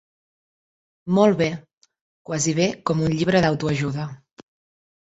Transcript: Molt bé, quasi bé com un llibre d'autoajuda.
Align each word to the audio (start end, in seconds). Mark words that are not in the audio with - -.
Molt 1.17 1.37
bé, 1.43 1.49
quasi 2.31 2.57
bé 2.63 2.69
com 2.91 3.07
un 3.11 3.15
llibre 3.21 3.47
d'autoajuda. 3.47 4.13